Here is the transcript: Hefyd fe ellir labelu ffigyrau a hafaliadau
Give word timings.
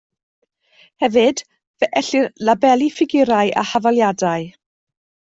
Hefyd 1.03 1.43
fe 1.83 1.89
ellir 2.01 2.31
labelu 2.49 2.87
ffigyrau 2.95 3.53
a 3.63 3.65
hafaliadau 3.73 4.49